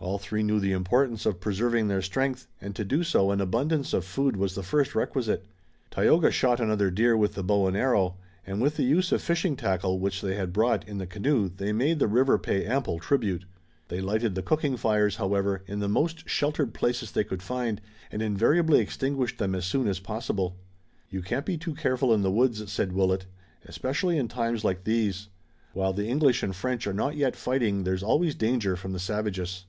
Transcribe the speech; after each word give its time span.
All 0.00 0.18
three 0.18 0.42
knew 0.42 0.58
the 0.58 0.72
importance 0.72 1.26
of 1.26 1.38
preserving 1.38 1.86
their 1.86 2.02
strength, 2.02 2.48
and 2.60 2.74
to 2.74 2.84
do 2.84 3.04
so 3.04 3.30
an 3.30 3.40
abundance 3.40 3.92
of 3.92 4.04
food 4.04 4.36
was 4.36 4.56
the 4.56 4.62
first 4.64 4.96
requisite. 4.96 5.44
Tayoga 5.92 6.32
shot 6.32 6.58
another 6.58 6.90
deer 6.90 7.16
with 7.16 7.34
the 7.34 7.44
bow 7.44 7.68
and 7.68 7.76
arrow, 7.76 8.16
and 8.44 8.60
with 8.60 8.76
the 8.76 8.82
use 8.82 9.12
of 9.12 9.22
fishing 9.22 9.54
tackle 9.54 10.00
which 10.00 10.20
they 10.20 10.34
had 10.34 10.52
brought 10.52 10.88
in 10.88 10.98
the 10.98 11.06
canoe 11.06 11.48
they 11.48 11.70
made 11.72 12.00
the 12.00 12.08
river 12.08 12.36
pay 12.36 12.66
ample 12.66 12.98
tribute. 12.98 13.44
They 13.86 14.00
lighted 14.00 14.34
the 14.34 14.42
cooking 14.42 14.76
fires, 14.76 15.16
however, 15.16 15.62
in 15.68 15.78
the 15.78 15.88
most 15.88 16.28
sheltered 16.28 16.74
places 16.74 17.12
they 17.12 17.22
could 17.22 17.40
find, 17.40 17.80
and 18.10 18.20
invariably 18.22 18.80
extinguished 18.80 19.38
them 19.38 19.54
as 19.54 19.66
soon 19.66 19.86
as 19.86 20.00
possible. 20.00 20.56
"You 21.10 21.22
can't 21.22 21.46
be 21.46 21.56
too 21.56 21.76
careful 21.76 22.12
in 22.12 22.22
the 22.22 22.32
woods," 22.32 22.72
said 22.72 22.92
Willet, 22.92 23.26
"especially 23.66 24.18
in 24.18 24.26
times 24.26 24.64
like 24.64 24.82
these. 24.82 25.28
While 25.74 25.92
the 25.92 26.08
English 26.08 26.42
and 26.42 26.56
French 26.56 26.88
are 26.88 26.92
not 26.94 27.14
yet 27.14 27.36
fighting 27.36 27.84
there's 27.84 28.02
always 28.02 28.34
danger 28.34 28.74
from 28.74 28.92
the 28.92 28.98
savages." 28.98 29.66